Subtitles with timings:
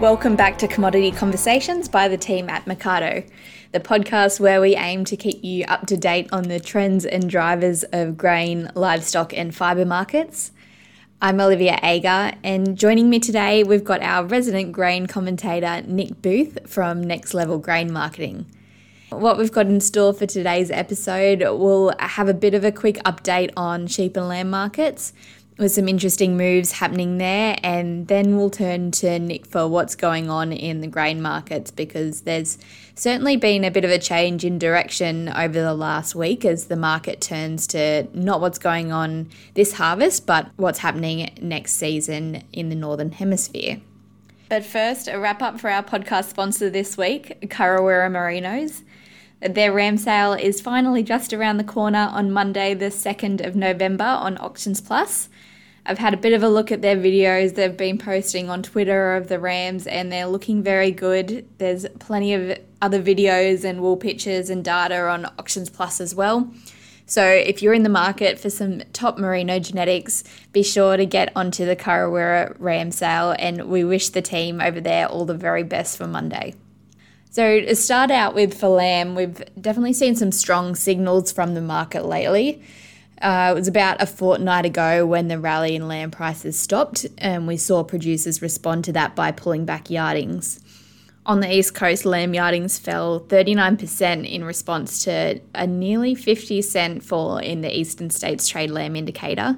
[0.00, 3.30] Welcome back to Commodity Conversations by the team at Mecardo,
[3.72, 7.28] the podcast where we aim to keep you up to date on the trends and
[7.28, 10.52] drivers of grain, livestock, and fibre markets.
[11.20, 16.66] I'm Olivia Agar, and joining me today, we've got our resident grain commentator, Nick Booth
[16.66, 18.46] from Next Level Grain Marketing.
[19.10, 22.96] What we've got in store for today's episode, we'll have a bit of a quick
[23.04, 25.12] update on sheep and lamb markets
[25.60, 27.56] with some interesting moves happening there.
[27.62, 32.22] And then we'll turn to Nick for what's going on in the grain markets because
[32.22, 32.58] there's
[32.94, 36.76] certainly been a bit of a change in direction over the last week as the
[36.76, 42.70] market turns to not what's going on this harvest, but what's happening next season in
[42.70, 43.80] the Northern Hemisphere.
[44.48, 48.82] But first, a wrap up for our podcast sponsor this week, Kurrawarra Merinos.
[49.40, 54.04] Their ram sale is finally just around the corner on Monday, the 2nd of November
[54.04, 55.30] on Auctions Plus.
[55.86, 59.16] I've had a bit of a look at their videos they've been posting on Twitter
[59.16, 61.48] of the Rams, and they're looking very good.
[61.56, 66.52] There's plenty of other videos and wall pictures and data on Auctions Plus as well.
[67.06, 71.32] So if you're in the market for some top merino genetics, be sure to get
[71.34, 75.62] onto the Kurrawarra Ram sale, and we wish the team over there all the very
[75.62, 76.54] best for Monday.
[77.32, 81.60] So, to start out with for lamb, we've definitely seen some strong signals from the
[81.60, 82.60] market lately.
[83.22, 87.46] Uh, it was about a fortnight ago when the rally in lamb prices stopped, and
[87.46, 90.58] we saw producers respond to that by pulling back yardings.
[91.24, 97.04] On the east coast, lamb yardings fell 39% in response to a nearly 50 cent
[97.04, 99.56] fall in the eastern states trade lamb indicator.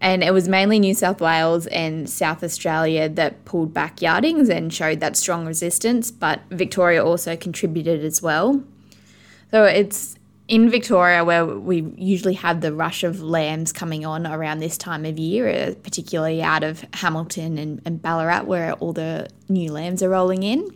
[0.00, 4.72] And it was mainly New South Wales and South Australia that pulled back yardings and
[4.72, 8.62] showed that strong resistance, but Victoria also contributed as well.
[9.50, 10.14] So it's
[10.48, 15.04] in Victoria, where we usually have the rush of lambs coming on around this time
[15.04, 20.02] of year, uh, particularly out of Hamilton and, and Ballarat, where all the new lambs
[20.02, 20.66] are rolling in.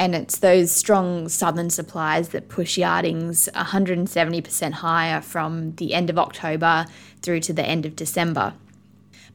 [0.00, 6.18] And it's those strong southern supplies that push yardings 170% higher from the end of
[6.18, 6.86] October
[7.20, 8.54] through to the end of December.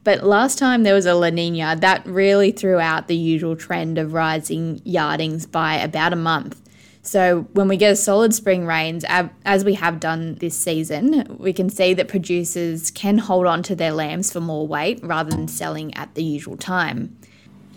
[0.02, 3.96] But last time there was a La Nina, that really threw out the usual trend
[3.96, 6.60] of rising yardings by about a month.
[7.02, 9.04] So when we get a solid spring rains,
[9.44, 13.76] as we have done this season, we can see that producers can hold on to
[13.76, 17.16] their lambs for more weight rather than selling at the usual time.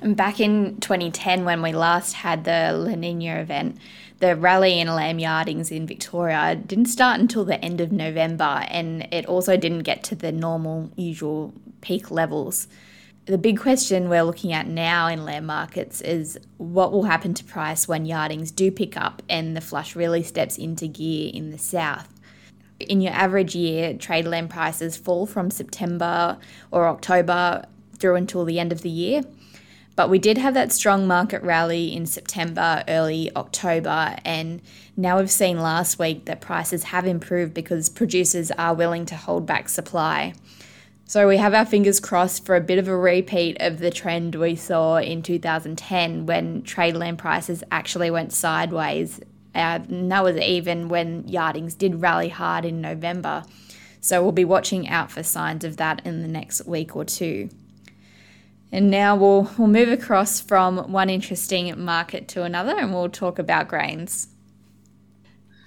[0.02, 3.78] And back in 2010, when we last had the La Nina event,
[4.20, 9.08] the rally in lamb yardings in Victoria didn't start until the end of November, and
[9.12, 12.68] it also didn't get to the normal, usual peak levels
[13.30, 17.44] the big question we're looking at now in lamb markets is what will happen to
[17.44, 21.58] price when yardings do pick up and the flush really steps into gear in the
[21.60, 22.12] south.
[22.80, 26.40] In your average year, trade lamb prices fall from September
[26.72, 27.66] or October
[28.00, 29.22] through until the end of the year.
[30.00, 34.62] But we did have that strong market rally in September, early October, and
[34.96, 39.46] now we've seen last week that prices have improved because producers are willing to hold
[39.46, 40.36] back supply.
[41.04, 44.36] So we have our fingers crossed for a bit of a repeat of the trend
[44.36, 49.20] we saw in 2010 when trade lamb prices actually went sideways.
[49.54, 53.44] Uh, and that was even when yardings did rally hard in November.
[54.00, 57.50] So we'll be watching out for signs of that in the next week or two.
[58.72, 63.40] And now we'll, we'll move across from one interesting market to another and we'll talk
[63.40, 64.28] about grains.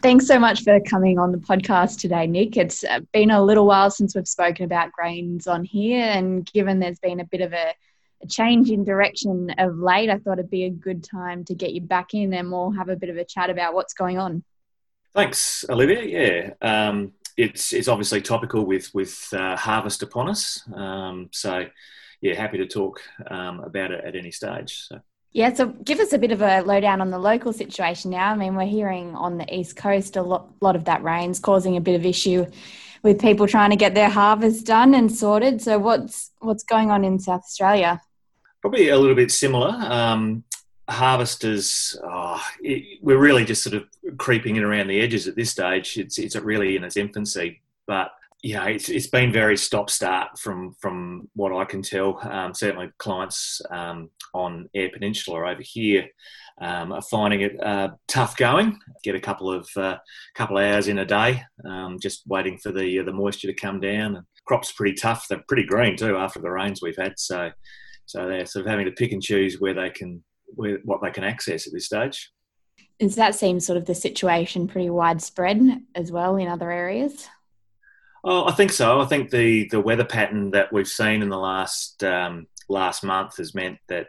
[0.02, 2.56] Thanks so much for coming on the podcast today, Nick.
[2.56, 6.98] It's been a little while since we've spoken about grains on here, and given there's
[6.98, 7.72] been a bit of a,
[8.20, 11.72] a, change in direction of late, I thought it'd be a good time to get
[11.72, 14.42] you back in and we'll have a bit of a chat about what's going on.
[15.14, 16.02] Thanks, Olivia.
[16.02, 21.66] Yeah, um, it's it's obviously topical with with uh, harvest upon us, um, so
[22.22, 24.86] yeah, happy to talk um, about it at any stage.
[24.88, 25.00] So.
[25.32, 28.32] Yeah, so give us a bit of a lowdown on the local situation now.
[28.32, 31.76] I mean, we're hearing on the east coast a lot, lot of that rain's causing
[31.76, 32.46] a bit of issue
[33.02, 35.60] with people trying to get their harvest done and sorted.
[35.60, 38.00] So what's what's going on in South Australia?
[38.60, 39.70] Probably a little bit similar.
[39.70, 40.44] Um,
[40.88, 43.84] harvesters, oh, it, we're really just sort of
[44.18, 45.96] creeping in around the edges at this stage.
[45.96, 50.36] It's it's really in its infancy, but you know, it's, it's been very stop start
[50.38, 52.18] from from what I can tell.
[52.22, 56.08] Um, certainly, clients um, on Eyre Peninsula over here
[56.60, 58.80] um, are finding it uh, tough going.
[59.04, 59.98] Get a couple of uh,
[60.34, 63.54] couple of hours in a day, um, just waiting for the uh, the moisture to
[63.54, 64.16] come down.
[64.16, 65.28] And crops pretty tough.
[65.28, 67.18] They're pretty green too after the rains we've had.
[67.18, 67.52] So
[68.06, 71.12] so they're sort of having to pick and choose where they can where, what they
[71.12, 72.32] can access at this stage.
[72.98, 77.28] Does that seem sort of the situation pretty widespread as well in other areas?
[78.24, 79.00] Oh, I think so.
[79.00, 83.38] I think the the weather pattern that we've seen in the last um, last month
[83.38, 84.08] has meant that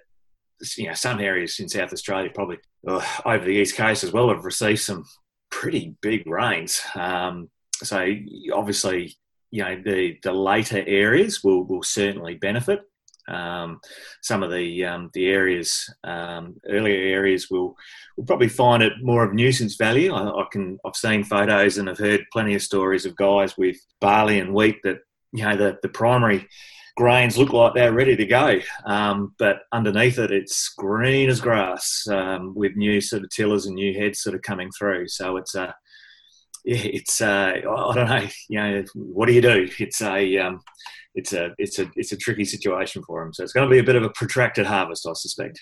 [0.78, 2.58] you know some areas in South Australia, probably
[2.88, 5.06] uh, over the east coast as well, have received some
[5.50, 6.82] pretty big rains.
[6.96, 7.50] Um,
[7.82, 8.08] so
[8.54, 9.16] obviously,
[9.50, 12.82] you know the the later areas will will certainly benefit.
[13.28, 13.80] Um,
[14.22, 17.76] some of the um, the areas, um, earlier areas, will
[18.18, 20.14] will probably find it more of nuisance value.
[20.14, 23.78] I, I, can I've seen photos and I've heard plenty of stories of guys with
[24.00, 25.00] barley and wheat that
[25.32, 26.48] you know the the primary
[26.96, 32.06] grains look like they're ready to go, um, but underneath it it's green as grass
[32.10, 35.08] um, with new sort of tillers and new heads sort of coming through.
[35.08, 35.74] So it's a
[36.66, 39.70] it's uh, I don't know, you know, what do you do?
[39.80, 40.62] It's a um,
[41.16, 43.34] it's a it's a it's a tricky situation for them.
[43.34, 45.60] So it's going to be a bit of a protracted harvest, I suspect.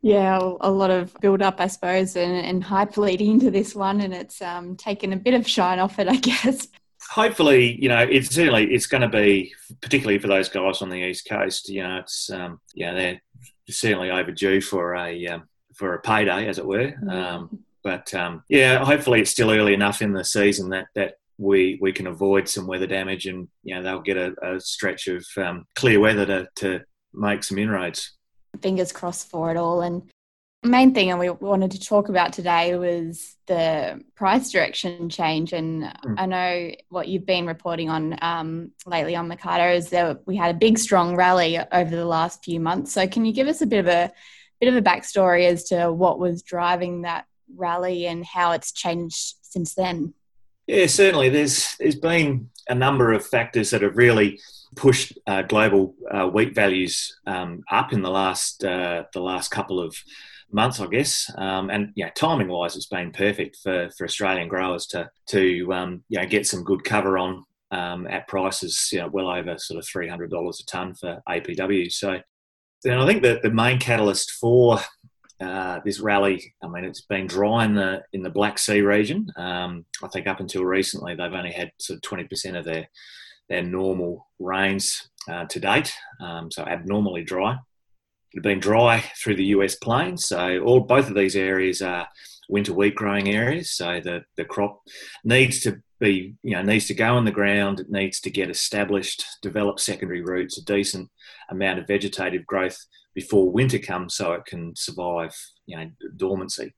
[0.00, 4.00] Yeah, a lot of build up, I suppose, and, and hype leading into this one,
[4.00, 6.68] and it's um, taken a bit of shine off it, I guess.
[7.10, 10.96] Hopefully, you know, it's certainly it's going to be particularly for those guys on the
[10.96, 11.68] east coast.
[11.68, 13.20] You know, it's um, yeah, they're
[13.68, 16.92] certainly overdue for a um, for a payday, as it were.
[16.92, 17.10] Mm-hmm.
[17.10, 21.78] Um, but um, yeah, hopefully it's still early enough in the season that that we
[21.80, 25.24] we can avoid some weather damage, and you know they'll get a, a stretch of
[25.38, 28.12] um, clear weather to to make some inroads.
[28.60, 29.80] Fingers crossed for it all.
[29.80, 30.02] And
[30.62, 35.54] main thing and we wanted to talk about today was the price direction change.
[35.54, 36.14] And mm.
[36.18, 40.54] I know what you've been reporting on um, lately on Mecardo is that we had
[40.54, 42.92] a big, strong rally over the last few months.
[42.92, 44.12] So can you give us a bit of a
[44.60, 47.24] bit of a backstory as to what was driving that
[47.56, 50.14] rally and how it's changed since then?
[50.66, 51.30] Yeah, certainly.
[51.30, 54.38] There's there's been a number of factors that have really
[54.76, 59.80] pushed uh, global uh, wheat values um, up in the last uh, the last couple
[59.80, 59.96] of
[60.52, 61.30] months, I guess.
[61.36, 66.04] Um, and yeah, timing wise, it's been perfect for, for Australian growers to to um,
[66.08, 69.78] you know get some good cover on um, at prices you know, well over sort
[69.78, 71.90] of three hundred dollars a ton for APW.
[71.90, 72.20] So
[72.84, 74.80] then I think that the main catalyst for
[75.40, 79.26] uh, this rally, I mean, it's been dry in the in the Black Sea region.
[79.36, 82.88] Um, I think up until recently, they've only had sort of twenty percent of their
[83.48, 87.56] their normal rains uh, to date, um, so abnormally dry.
[88.32, 92.08] It's been dry through the US plains, so all both of these areas are
[92.48, 93.70] winter wheat growing areas.
[93.70, 94.80] So the the crop
[95.24, 97.80] needs to be, you know, needs to go in the ground.
[97.80, 101.10] It needs to get established, develop secondary roots, a decent
[101.50, 102.78] amount of vegetative growth
[103.18, 105.34] before winter comes so it can survive
[105.66, 106.72] you know dormancy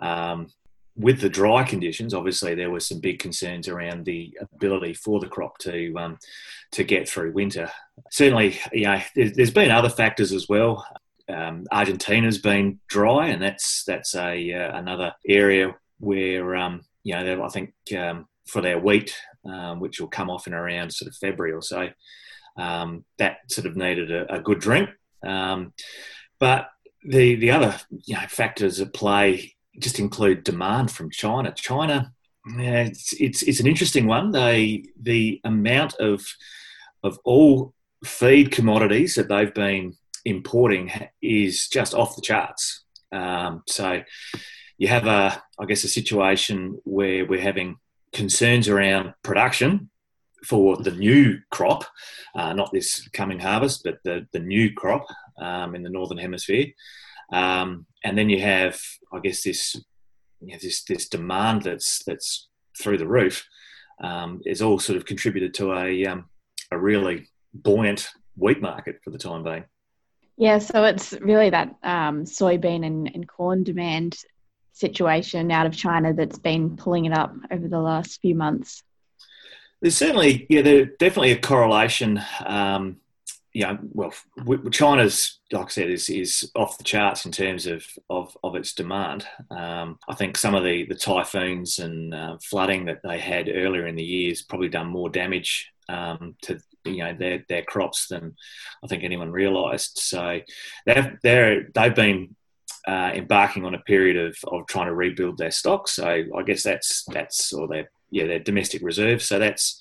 [0.00, 0.46] um,
[0.94, 5.26] with the dry conditions obviously there were some big concerns around the ability for the
[5.26, 6.16] crop to um,
[6.70, 7.68] to get through winter
[8.12, 10.86] certainly you know there's been other factors as well
[11.32, 17.44] um, Argentina's been dry and that's that's a uh, another area where um, you know
[17.44, 19.14] I think um, for their wheat
[19.44, 21.88] um, which will come off in around sort of February or so
[22.56, 24.90] um, that sort of needed a, a good drink
[25.22, 25.72] um,
[26.38, 26.68] but
[27.04, 31.52] the the other you know, factors at play just include demand from China.
[31.56, 32.12] China,
[32.58, 34.30] yeah, it's, it's it's an interesting one.
[34.30, 36.24] They the amount of
[37.02, 37.74] of all
[38.04, 40.90] feed commodities that they've been importing
[41.20, 42.84] is just off the charts.
[43.12, 44.02] Um, so
[44.78, 47.76] you have a, I guess, a situation where we're having
[48.12, 49.90] concerns around production
[50.46, 51.84] for the new crop,
[52.34, 55.06] uh, not this coming harvest, but the, the new crop
[55.40, 56.66] um, in the northern hemisphere.
[57.32, 58.80] Um, and then you have,
[59.12, 59.76] I guess, this
[60.42, 62.48] you know, this this demand that's that's
[62.80, 63.46] through the roof
[64.02, 66.28] um, is all sort of contributed to a um,
[66.70, 69.64] a really buoyant wheat market for the time being.
[70.42, 74.16] Yeah, so it's really that um, soybean and, and corn demand
[74.72, 78.82] situation out of China that's been pulling it up over the last few months.
[79.80, 82.20] There's certainly, yeah, there's definitely a correlation.
[82.44, 82.96] Um,
[83.52, 84.12] you know, well,
[84.72, 88.72] China's, like I said, is, is off the charts in terms of, of, of its
[88.74, 89.24] demand.
[89.48, 93.86] Um, I think some of the, the typhoons and uh, flooding that they had earlier
[93.86, 98.08] in the year has probably done more damage um, to you know their their crops
[98.08, 98.34] than
[98.82, 99.98] I think anyone realised.
[99.98, 100.40] So
[100.86, 102.36] they've they're, they've been
[102.86, 105.88] uh, embarking on a period of, of trying to rebuild their stock.
[105.88, 109.26] So I guess that's that's or their yeah their domestic reserves.
[109.26, 109.80] So that's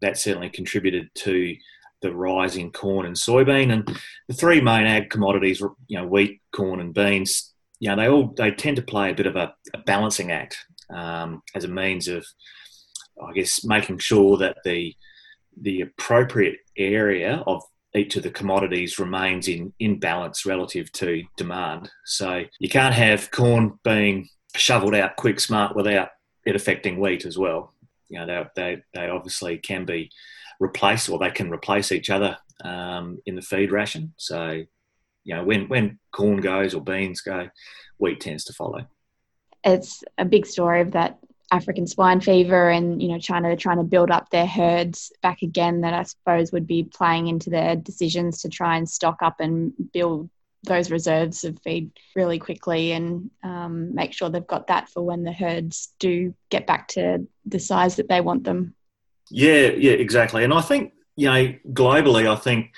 [0.00, 1.56] that certainly contributed to
[2.00, 3.72] the rise in corn and soybean.
[3.72, 8.08] And the three main ag commodities, you know, wheat, corn, and beans, you know, they
[8.08, 10.64] all they tend to play a bit of a, a balancing act
[10.94, 12.24] um, as a means of,
[13.22, 14.94] I guess, making sure that the
[15.60, 17.62] the appropriate area of
[17.94, 21.90] each of the commodities remains in, in balance relative to demand.
[22.04, 26.10] So you can't have corn being shoveled out quick smart without
[26.44, 27.72] it affecting wheat as well.
[28.08, 30.10] You know, they, they, they obviously can be
[30.60, 34.14] replaced or they can replace each other um, in the feed ration.
[34.16, 34.62] So,
[35.24, 37.48] you know, when when corn goes or beans go,
[37.98, 38.86] wheat tends to follow.
[39.64, 41.18] It's a big story of that
[41.50, 45.80] African swine fever and you know China trying to build up their herds back again
[45.80, 49.72] that I suppose would be playing into their decisions to try and stock up and
[49.92, 50.28] build
[50.64, 55.22] those reserves of feed really quickly and um, make sure they've got that for when
[55.22, 58.74] the herds do get back to the size that they want them.
[59.30, 60.44] Yeah, yeah, exactly.
[60.44, 62.74] And I think you know globally, I think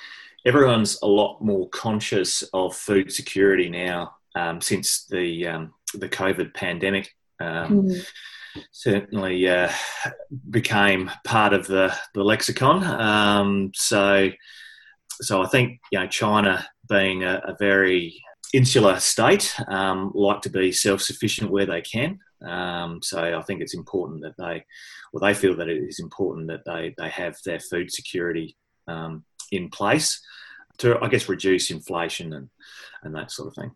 [0.46, 6.54] everyone's a lot more conscious of food security now um, since the um, the COVID
[6.54, 7.12] pandemic.
[7.40, 8.06] Mm
[8.73, 9.71] certainly uh,
[10.49, 12.83] became part of the, the lexicon.
[12.83, 14.30] Um, so,
[15.21, 20.50] so I think you know China being a, a very insular state um, like to
[20.50, 22.19] be self-sufficient where they can.
[22.45, 24.64] Um, so I think it's important that they,
[25.12, 28.57] well, they feel that it is important that they they have their food security
[28.88, 30.21] um, in place
[30.78, 32.49] to, I guess, reduce inflation and
[33.02, 33.73] and that sort of thing.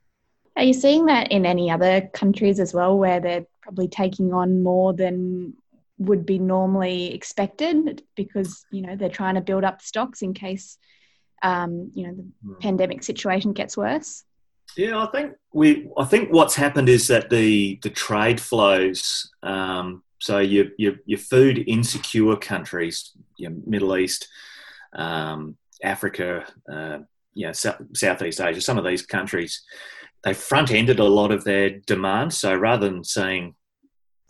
[0.56, 4.62] Are you seeing that in any other countries as well, where they're probably taking on
[4.62, 5.54] more than
[5.98, 10.76] would be normally expected because you know they're trying to build up stocks in case
[11.42, 12.60] um, you know the mm.
[12.60, 14.24] pandemic situation gets worse?
[14.76, 15.88] Yeah, I think we.
[15.96, 19.30] I think what's happened is that the the trade flows.
[19.42, 24.28] Um, so your, your your food insecure countries, your Middle East,
[24.94, 26.98] um, Africa, uh,
[27.34, 29.62] you know, Southeast Asia, some of these countries
[30.24, 32.32] they front ended a lot of their demand.
[32.32, 33.54] So rather than seeing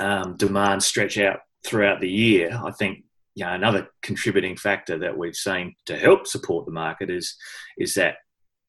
[0.01, 5.17] um, demand stretch out throughout the year, I think you know, another contributing factor that
[5.17, 7.37] we've seen to help support the market is
[7.79, 8.17] is that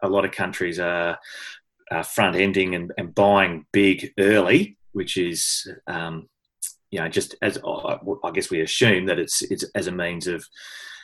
[0.02, 1.18] a lot of countries are,
[1.92, 6.28] are front ending and, and, buying big early, which is um,
[6.90, 10.46] you know just as I guess we assume that it's it's as a means of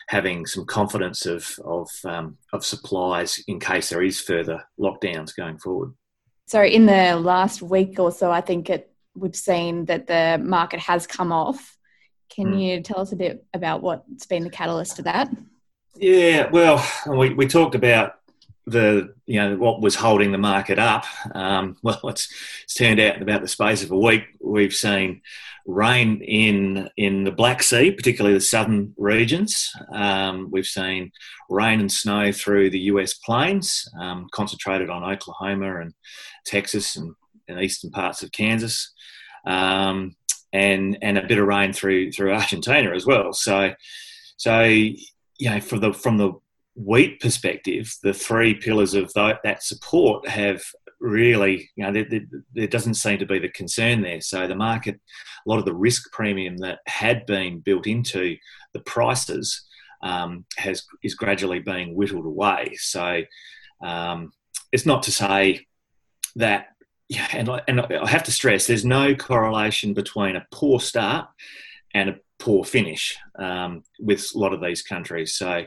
[0.07, 5.59] having some confidence of of um, of supplies in case there is further lockdowns going
[5.59, 5.93] forward.
[6.51, 10.81] So in the last week or so, I think it, we've seen that the market
[10.81, 11.77] has come off.
[12.29, 12.61] Can mm.
[12.61, 15.29] you tell us a bit about what's been the catalyst to that?
[15.95, 18.15] Yeah, well, we, we talked about
[18.67, 21.05] the you know what was holding the market up.
[21.33, 22.27] Um, well, it's,
[22.65, 25.21] it's turned out in about the space of a week we've seen
[25.65, 29.71] rain in in the Black Sea, particularly the southern regions.
[29.93, 31.11] Um, we've seen
[31.49, 35.93] rain and snow through the US plains, um, concentrated on Oklahoma and
[36.45, 37.13] Texas and,
[37.47, 38.91] and eastern parts of Kansas,
[39.45, 40.15] um,
[40.53, 43.33] and and a bit of rain through through Argentina as well.
[43.33, 43.73] So
[44.37, 44.99] so you
[45.49, 46.33] know the from the
[46.75, 50.63] wheat perspective, the three pillars of that support have
[51.01, 52.21] really, you know, there, there,
[52.53, 54.21] there, doesn't seem to be the concern there.
[54.21, 58.37] So the market, a lot of the risk premium that had been built into
[58.73, 59.65] the prices
[60.03, 62.75] um, has is gradually being whittled away.
[62.77, 63.23] So
[63.83, 64.31] um,
[64.71, 65.67] it's not to say
[66.35, 66.67] that,
[67.09, 71.27] yeah, and I, and I have to stress, there's no correlation between a poor start
[71.93, 75.33] and a poor finish um, with a lot of these countries.
[75.33, 75.65] So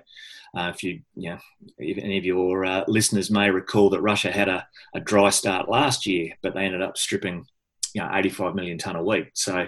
[0.56, 1.38] uh, if you, you know,
[1.78, 5.68] if any of your uh, listeners may recall that Russia had a, a dry start
[5.68, 7.44] last year, but they ended up stripping,
[7.92, 9.30] you know, 85 million ton a week.
[9.34, 9.66] So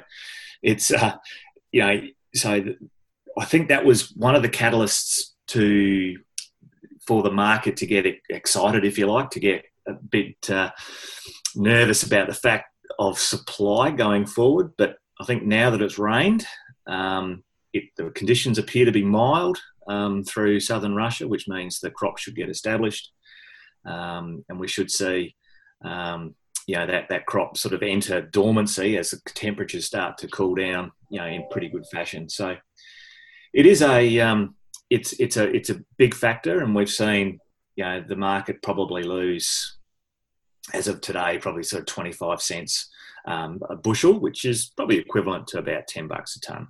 [0.63, 1.17] it's, uh,
[1.73, 2.01] you know,
[2.35, 2.65] so
[3.39, 6.17] I think that was one of the catalysts to
[7.07, 10.71] for the market to get excited, if you like, to get a bit uh,
[11.55, 12.67] nervous about the fact
[12.99, 14.73] of supply going forward.
[14.77, 16.45] But I think now that it's rained,
[16.87, 21.91] um, it, the conditions appear to be mild um, through southern Russia, which means the
[21.91, 23.13] crop should get established,
[23.85, 25.35] um, and we should see,
[25.85, 26.35] um,
[26.67, 30.55] you know, that that crop sort of enter dormancy as the temperatures start to cool
[30.55, 32.29] down, you know, in pretty good fashion.
[32.29, 32.57] So
[33.53, 34.57] it is a um,
[34.91, 37.39] it's it's a it's a big factor, and we've seen,
[37.77, 39.79] you know, the market probably lose
[40.75, 42.91] as of today, probably sort of 25 cents
[43.27, 46.69] um, a bushel, which is probably equivalent to about 10 bucks a ton.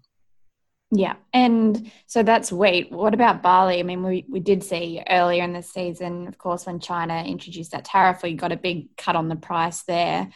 [0.91, 1.17] Yeah.
[1.33, 2.93] And so that's wheat.
[2.93, 3.81] What about barley?
[3.81, 7.73] I mean, we, we did see earlier in the season, of course, when China introduced
[7.73, 10.29] that tariff, we got a big cut on the price there.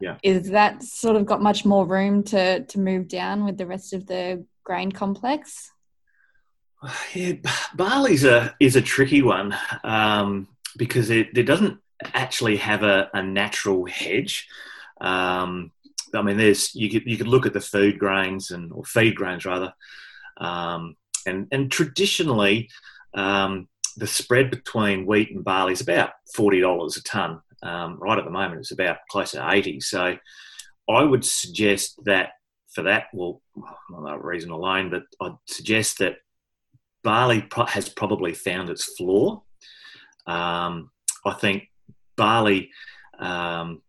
[0.00, 0.16] Yeah.
[0.22, 3.92] Is that sort of got much more room to, to move down with the rest
[3.92, 5.72] of the grain complex?
[7.12, 7.32] Yeah,
[7.74, 10.46] barley's a is a tricky one um,
[10.76, 11.80] because it, it doesn't
[12.14, 14.46] actually have a, a natural hedge.
[15.00, 15.72] Um,
[16.14, 19.14] I mean, there's you could you could look at the food grains and or feed
[19.14, 19.72] grains rather,
[20.38, 20.96] um,
[21.26, 22.68] and and traditionally
[23.14, 27.40] um, the spread between wheat and barley is about forty dollars a ton.
[27.62, 29.80] Um, right at the moment, it's about close to eighty.
[29.80, 30.16] So
[30.88, 32.30] I would suggest that
[32.72, 33.40] for that, well,
[33.90, 36.16] not that reason alone, but I'd suggest that
[37.02, 39.42] barley has probably found its floor.
[40.26, 40.90] Um,
[41.24, 41.64] I think
[42.16, 42.70] barley,
[43.18, 43.82] um,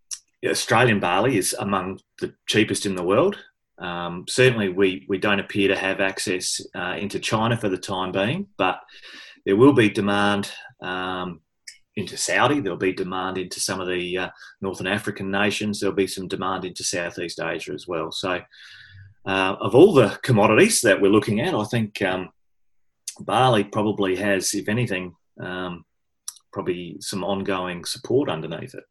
[0.45, 3.37] Australian barley, is among the cheapest in the world.
[3.77, 8.11] Um, certainly, we, we don't appear to have access uh, into China for the time
[8.11, 8.79] being, but
[9.45, 11.41] there will be demand um,
[11.95, 12.59] into Saudi.
[12.59, 14.29] There'll be demand into some of the uh,
[14.61, 15.79] Northern African nations.
[15.79, 18.11] There'll be some demand into Southeast Asia as well.
[18.11, 18.41] So,
[19.25, 22.29] uh, of all the commodities that we're looking at, I think um,
[23.19, 25.85] barley probably has, if anything, um,
[26.51, 28.83] probably some ongoing support underneath it.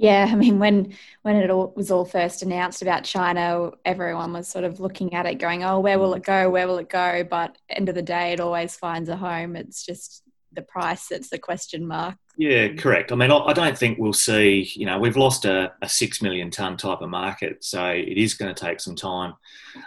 [0.00, 4.48] Yeah, I mean, when when it all, was all first announced about China, everyone was
[4.48, 6.48] sort of looking at it, going, "Oh, where will it go?
[6.48, 9.56] Where will it go?" But end of the day, it always finds a home.
[9.56, 12.16] It's just the price that's the question mark.
[12.38, 13.12] Yeah, correct.
[13.12, 14.72] I mean, I don't think we'll see.
[14.74, 18.32] You know, we've lost a, a six million ton type of market, so it is
[18.32, 19.34] going to take some time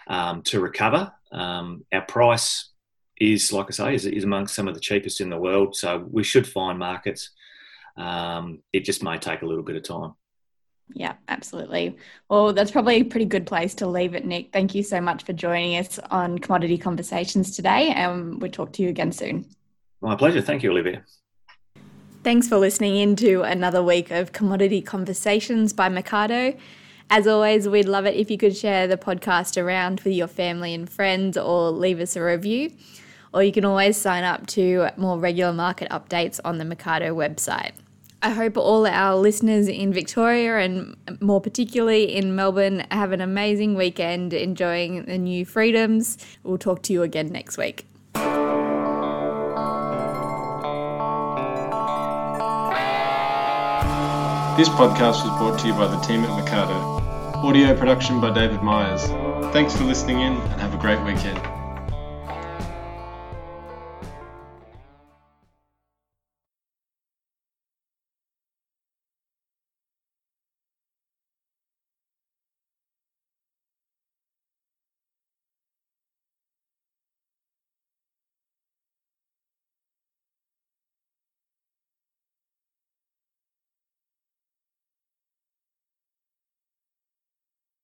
[0.07, 1.11] um, to recover.
[1.31, 2.69] Um, our price
[3.19, 6.07] is, like I say, is, is amongst some of the cheapest in the world, so
[6.11, 7.31] we should find markets
[7.95, 10.13] um, it just may take a little bit of time.
[10.93, 11.97] Yeah, absolutely.
[12.29, 14.51] Well, that's probably a pretty good place to leave it, Nick.
[14.51, 18.83] Thank you so much for joining us on Commodity Conversations today, and we'll talk to
[18.83, 19.45] you again soon.
[20.01, 20.41] My pleasure.
[20.41, 21.03] Thank you, Olivia.
[22.23, 26.57] Thanks for listening in to another week of Commodity Conversations by Mecardo.
[27.09, 30.73] As always, we'd love it if you could share the podcast around with your family
[30.73, 32.71] and friends or leave us a review
[33.33, 37.71] or you can always sign up to more regular market updates on the Mecardo website.
[38.23, 43.75] I hope all our listeners in Victoria and more particularly in Melbourne have an amazing
[43.75, 46.17] weekend enjoying the new freedoms.
[46.41, 47.85] We'll talk to you again next week.
[54.55, 57.01] This podcast was brought to you by the team at Mecardo.
[57.43, 59.05] Audio production by David Myers.
[59.51, 61.41] Thanks for listening in and have a great weekend.